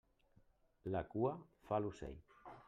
La 0.95 1.03
cua 1.11 1.35
fa 1.69 1.81
l'ocell. 1.85 2.19